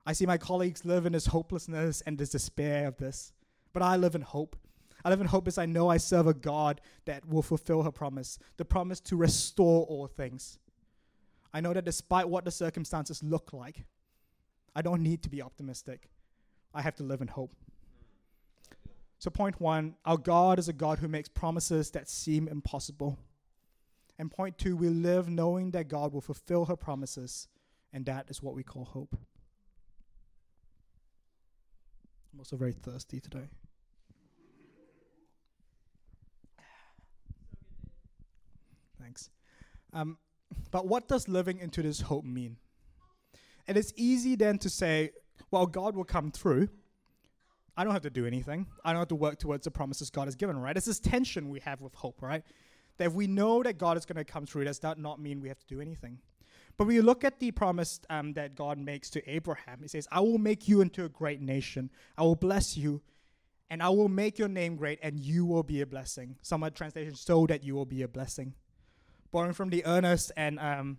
I 0.04 0.12
see 0.12 0.26
my 0.26 0.38
colleagues 0.38 0.84
live 0.84 1.06
in 1.06 1.12
this 1.12 1.26
hopelessness 1.26 2.02
and 2.02 2.18
this 2.18 2.30
despair 2.30 2.86
of 2.86 2.96
this, 2.98 3.32
but 3.72 3.82
I 3.82 3.96
live 3.96 4.14
in 4.14 4.22
hope. 4.22 4.56
I 5.04 5.08
live 5.08 5.20
in 5.20 5.26
hope 5.26 5.48
as 5.48 5.58
I 5.58 5.66
know 5.66 5.88
I 5.88 5.96
serve 5.98 6.26
a 6.26 6.34
God 6.34 6.80
that 7.04 7.26
will 7.28 7.42
fulfill 7.42 7.82
her 7.82 7.92
promise, 7.92 8.38
the 8.56 8.64
promise 8.64 9.00
to 9.00 9.16
restore 9.16 9.84
all 9.84 10.06
things. 10.06 10.58
I 11.54 11.60
know 11.60 11.72
that 11.72 11.84
despite 11.84 12.28
what 12.28 12.44
the 12.44 12.50
circumstances 12.50 13.22
look 13.22 13.52
like, 13.52 13.84
I 14.74 14.82
don't 14.82 15.02
need 15.02 15.22
to 15.22 15.30
be 15.30 15.40
optimistic. 15.40 16.08
I 16.74 16.82
have 16.82 16.96
to 16.96 17.02
live 17.02 17.22
in 17.22 17.28
hope. 17.28 17.54
So, 19.18 19.30
point 19.30 19.60
one 19.60 19.94
our 20.04 20.18
God 20.18 20.58
is 20.58 20.68
a 20.68 20.72
God 20.72 20.98
who 20.98 21.08
makes 21.08 21.28
promises 21.28 21.90
that 21.92 22.08
seem 22.08 22.48
impossible. 22.48 23.18
And 24.18 24.30
point 24.30 24.58
two, 24.58 24.76
we 24.76 24.88
live 24.88 25.28
knowing 25.28 25.72
that 25.72 25.88
God 25.88 26.12
will 26.12 26.20
fulfill 26.20 26.66
her 26.66 26.76
promises, 26.76 27.48
and 27.92 28.06
that 28.06 28.26
is 28.28 28.42
what 28.42 28.54
we 28.54 28.62
call 28.62 28.84
hope. 28.84 29.16
I'm 32.32 32.40
also 32.40 32.56
very 32.56 32.72
thirsty 32.72 33.20
today. 33.20 33.48
Thanks. 39.00 39.30
Um, 39.92 40.18
but 40.70 40.86
what 40.86 41.08
does 41.08 41.28
living 41.28 41.58
into 41.58 41.82
this 41.82 42.02
hope 42.02 42.24
mean? 42.24 42.56
It's 43.66 43.92
easy 43.96 44.36
then 44.36 44.58
to 44.58 44.70
say, 44.70 45.12
well, 45.50 45.66
God 45.66 45.96
will 45.96 46.04
come 46.04 46.30
through. 46.30 46.68
I 47.76 47.84
don't 47.84 47.92
have 47.92 48.02
to 48.02 48.10
do 48.10 48.26
anything. 48.26 48.66
I 48.84 48.92
don't 48.92 49.00
have 49.00 49.08
to 49.08 49.14
work 49.14 49.38
towards 49.38 49.64
the 49.64 49.70
promises 49.70 50.10
God 50.10 50.26
has 50.26 50.34
given, 50.34 50.58
right? 50.58 50.76
It's 50.76 50.86
this 50.86 50.98
tension 50.98 51.50
we 51.50 51.60
have 51.60 51.80
with 51.80 51.94
hope, 51.94 52.22
right? 52.22 52.42
That 52.96 53.06
if 53.06 53.12
we 53.12 53.26
know 53.26 53.62
that 53.62 53.76
God 53.76 53.98
is 53.98 54.06
going 54.06 54.16
to 54.16 54.24
come 54.24 54.46
through, 54.46 54.64
does 54.64 54.78
that 54.78 54.98
not 54.98 55.20
mean 55.20 55.40
we 55.40 55.48
have 55.48 55.58
to 55.58 55.66
do 55.66 55.80
anything? 55.80 56.18
But 56.78 56.86
when 56.86 56.96
you 56.96 57.02
look 57.02 57.24
at 57.24 57.38
the 57.38 57.50
promise 57.50 58.00
um, 58.08 58.32
that 58.34 58.54
God 58.54 58.78
makes 58.78 59.10
to 59.10 59.30
Abraham, 59.30 59.80
He 59.82 59.88
says, 59.88 60.08
I 60.10 60.20
will 60.20 60.38
make 60.38 60.68
you 60.68 60.80
into 60.80 61.04
a 61.04 61.08
great 61.08 61.40
nation. 61.40 61.90
I 62.16 62.22
will 62.22 62.34
bless 62.34 62.76
you, 62.76 63.02
and 63.68 63.82
I 63.82 63.90
will 63.90 64.08
make 64.08 64.38
your 64.38 64.48
name 64.48 64.76
great, 64.76 64.98
and 65.02 65.18
you 65.18 65.44
will 65.44 65.62
be 65.62 65.80
a 65.82 65.86
blessing. 65.86 66.36
Some 66.42 66.62
other 66.62 66.74
translations, 66.74 67.20
so 67.20 67.46
that 67.46 67.62
you 67.62 67.74
will 67.74 67.86
be 67.86 68.02
a 68.02 68.08
blessing. 68.08 68.54
Borrowing 69.32 69.54
from 69.54 69.70
the 69.70 69.84
earnest 69.84 70.32
and 70.36 70.58
um, 70.58 70.98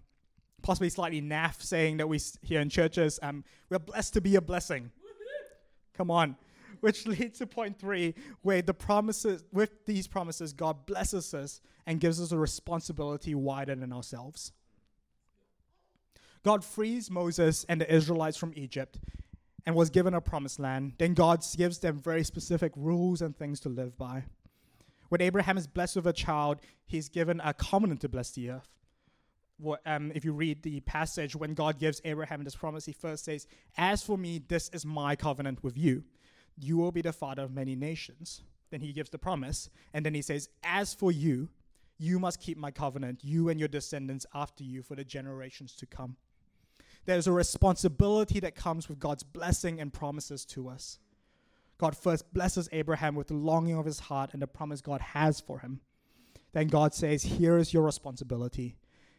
possibly 0.61 0.89
slightly 0.89 1.21
naff 1.21 1.61
saying 1.61 1.97
that 1.97 2.07
we 2.07 2.19
hear 2.41 2.61
in 2.61 2.69
churches, 2.69 3.19
um, 3.23 3.43
we're 3.69 3.79
blessed 3.79 4.13
to 4.13 4.21
be 4.21 4.35
a 4.35 4.41
blessing. 4.41 4.91
Come 5.95 6.11
on. 6.11 6.35
Which 6.81 7.05
leads 7.07 7.39
to 7.39 7.47
point 7.47 7.79
three, 7.79 8.15
where 8.41 8.61
the 8.61 8.73
promises, 8.73 9.43
with 9.51 9.85
these 9.85 10.07
promises, 10.07 10.53
God 10.53 10.85
blesses 10.85 11.33
us 11.33 11.61
and 11.85 11.99
gives 11.99 12.21
us 12.21 12.31
a 12.31 12.37
responsibility 12.37 13.35
wider 13.35 13.75
than 13.75 13.93
ourselves. 13.93 14.51
God 16.43 16.63
frees 16.63 17.11
Moses 17.11 17.65
and 17.67 17.81
the 17.81 17.93
Israelites 17.93 18.37
from 18.37 18.53
Egypt 18.55 18.99
and 19.65 19.75
was 19.75 19.89
given 19.89 20.13
a 20.13 20.21
promised 20.21 20.59
land. 20.59 20.93
Then 20.97 21.13
God 21.13 21.43
gives 21.57 21.79
them 21.79 21.99
very 21.99 22.23
specific 22.23 22.71
rules 22.75 23.21
and 23.21 23.35
things 23.35 23.59
to 23.61 23.69
live 23.69 23.97
by. 23.97 24.23
When 25.09 25.21
Abraham 25.21 25.57
is 25.57 25.67
blessed 25.67 25.97
with 25.97 26.07
a 26.07 26.13
child, 26.13 26.59
he's 26.85 27.09
given 27.09 27.41
a 27.43 27.53
covenant 27.53 28.01
to 28.01 28.09
bless 28.09 28.31
the 28.31 28.51
earth 28.51 28.77
what, 29.57 29.81
um, 29.85 30.11
if 30.13 30.23
you 30.23 30.33
read 30.33 30.61
the 30.63 30.79
passage 30.81 31.35
when 31.35 31.53
God 31.53 31.79
gives 31.79 32.01
Abraham 32.05 32.43
this 32.43 32.55
promise, 32.55 32.85
he 32.85 32.93
first 32.93 33.25
says, 33.25 33.47
As 33.77 34.03
for 34.03 34.17
me, 34.17 34.41
this 34.47 34.69
is 34.69 34.85
my 34.85 35.15
covenant 35.15 35.63
with 35.63 35.77
you. 35.77 36.03
You 36.57 36.77
will 36.77 36.91
be 36.91 37.01
the 37.01 37.13
father 37.13 37.43
of 37.43 37.51
many 37.51 37.75
nations. 37.75 38.41
Then 38.69 38.81
he 38.81 38.91
gives 38.91 39.09
the 39.09 39.17
promise. 39.17 39.69
And 39.93 40.05
then 40.05 40.13
he 40.13 40.21
says, 40.21 40.49
As 40.63 40.93
for 40.93 41.11
you, 41.11 41.49
you 41.97 42.19
must 42.19 42.41
keep 42.41 42.57
my 42.57 42.71
covenant, 42.71 43.23
you 43.23 43.49
and 43.49 43.59
your 43.59 43.69
descendants 43.69 44.25
after 44.33 44.63
you 44.63 44.81
for 44.81 44.95
the 44.95 45.03
generations 45.03 45.75
to 45.77 45.85
come. 45.85 46.15
There's 47.05 47.27
a 47.27 47.31
responsibility 47.31 48.39
that 48.41 48.55
comes 48.55 48.89
with 48.89 48.99
God's 48.99 49.23
blessing 49.23 49.79
and 49.79 49.93
promises 49.93 50.45
to 50.45 50.67
us. 50.67 50.99
God 51.77 51.95
first 51.95 52.33
blesses 52.33 52.67
Abraham 52.71 53.15
with 53.15 53.27
the 53.27 53.35
longing 53.35 53.77
of 53.77 53.85
his 53.85 53.99
heart 53.99 54.31
and 54.33 54.41
the 54.41 54.47
promise 54.47 54.81
God 54.81 54.99
has 54.99 55.39
for 55.39 55.59
him. 55.59 55.79
Then 56.51 56.67
God 56.67 56.93
says, 56.93 57.23
Here 57.23 57.57
is 57.57 57.73
your 57.73 57.83
responsibility 57.83 58.75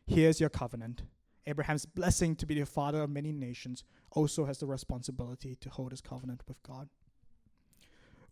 Here's 0.08 0.40
your 0.40 0.48
covenant. 0.48 1.02
Abraham's 1.46 1.84
blessing 1.84 2.34
to 2.36 2.46
be 2.46 2.58
the 2.58 2.64
father 2.64 3.02
of 3.02 3.10
many 3.10 3.30
nations 3.30 3.84
also 4.12 4.46
has 4.46 4.56
the 4.56 4.66
responsibility 4.66 5.54
to 5.56 5.68
hold 5.68 5.90
his 5.90 6.00
covenant 6.00 6.40
with 6.48 6.62
God. 6.62 6.88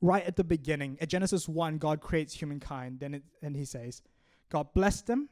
Right 0.00 0.24
at 0.24 0.36
the 0.36 0.44
beginning, 0.44 0.98
at 1.00 1.08
Genesis 1.08 1.48
1, 1.48 1.78
God 1.78 2.00
creates 2.00 2.34
humankind, 2.34 3.00
then 3.00 3.14
it, 3.14 3.22
and 3.42 3.56
he 3.56 3.64
says, 3.64 4.02
God 4.50 4.74
blessed 4.74 5.06
them, 5.06 5.28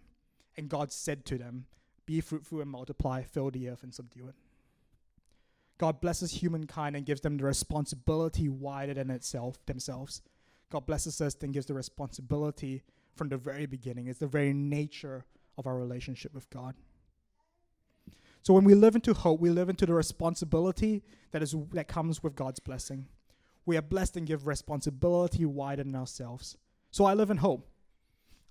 and 0.56 0.68
God 0.68 0.90
said 0.90 1.25
to 1.26 1.38
them, 1.38 1.66
Be 2.06 2.21
fruitful 2.21 2.61
and 2.61 2.71
multiply, 2.71 3.23
fill 3.23 3.50
the 3.50 3.68
earth 3.68 3.83
and 3.83 3.94
subdue 3.94 4.28
it. 4.28 4.35
God 5.76 6.00
blesses 6.00 6.33
humankind 6.33 6.97
and 6.97 7.04
gives 7.04 7.21
them 7.21 7.37
the 7.37 7.44
responsibility 7.44 8.49
wider 8.49 8.94
than 8.94 9.11
itself 9.11 9.64
themselves. 9.66 10.23
God 10.71 10.87
blesses 10.87 11.21
us, 11.21 11.37
and 11.42 11.52
gives 11.52 11.66
the 11.66 11.75
responsibility 11.75 12.83
from 13.14 13.28
the 13.28 13.37
very 13.37 13.66
beginning. 13.66 14.09
It's 14.09 14.18
the 14.18 14.26
very 14.26 14.52
nature 14.52 15.25
of 15.56 15.66
our 15.66 15.76
relationship 15.76 16.35
with 16.35 16.49
God. 16.50 16.75
So 18.42 18.52
when 18.52 18.64
we 18.64 18.75
live 18.75 18.94
into 18.94 19.14
hope, 19.14 19.40
we 19.40 19.50
live 19.50 19.68
into 19.68 19.87
the 19.87 19.94
responsibility 19.94 21.02
that 21.30 21.42
is 21.42 21.54
that 21.73 21.88
comes 21.88 22.23
with 22.23 22.35
God's 22.35 22.61
blessing. 22.61 23.06
We 23.66 23.76
are 23.76 23.83
blessed 23.83 24.16
and 24.16 24.26
give 24.26 24.47
responsibility 24.47 25.44
wider 25.44 25.85
than 25.85 25.94
ourselves. 25.94 26.56
So 26.90 27.04
I 27.04 27.14
live 27.14 27.30
in 27.30 27.38
hope. 27.38 27.68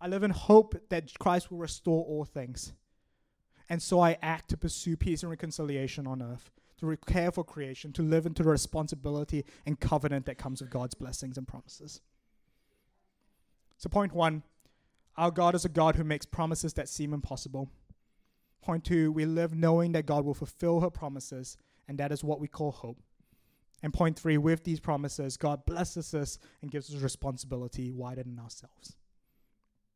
I 0.02 0.08
live 0.08 0.24
in 0.24 0.32
hope 0.32 0.76
that 0.90 1.18
Christ 1.20 1.50
will 1.50 1.60
restore 1.60 2.04
all 2.04 2.26
things. 2.26 2.74
And 3.70 3.82
so 3.82 4.02
I 4.02 4.18
act 4.22 4.50
to 4.50 4.58
pursue 4.58 4.98
peace 4.98 5.24
and 5.24 5.30
reconciliation 5.30 6.06
on 6.08 6.22
earth, 6.22 6.52
to 6.80 6.98
care 7.06 7.32
for 7.32 7.44
creation, 7.44 7.94
to 7.94 8.02
live 8.02 8.26
into 8.26 8.44
the 8.44 8.50
responsibility 8.50 9.46
and 9.66 9.80
covenant 9.80 10.26
that 10.26 10.38
comes 10.38 10.62
with 10.62 10.70
God's 10.70 10.96
blessings 10.96 11.38
and 11.38 11.48
promises. 11.48 12.02
So, 13.78 13.90
point 13.90 14.14
one 14.14 14.44
our 15.16 15.32
God 15.32 15.54
is 15.56 15.64
a 15.64 15.70
God 15.70 15.96
who 15.96 16.04
makes 16.04 16.26
promises 16.26 16.74
that 16.74 16.90
seem 16.90 17.14
impossible. 17.14 17.70
Point 18.62 18.84
two, 18.84 19.12
we 19.12 19.26
live 19.26 19.54
knowing 19.54 19.92
that 19.92 20.06
God 20.06 20.26
will 20.26 20.34
fulfill 20.34 20.80
her 20.80 20.90
promises, 20.90 21.56
and 21.88 21.98
that 22.00 22.12
is 22.12 22.24
what 22.24 22.40
we 22.40 22.48
call 22.48 22.72
hope. 22.72 23.00
And 23.84 23.94
point 23.94 24.18
three, 24.18 24.38
with 24.38 24.64
these 24.64 24.80
promises, 24.80 25.36
God 25.38 25.66
blesses 25.66 26.14
us 26.14 26.40
and 26.62 26.72
gives 26.72 26.94
us 26.94 27.02
responsibility 27.02 27.92
wider 27.92 28.24
than 28.24 28.40
ourselves. 28.40 28.96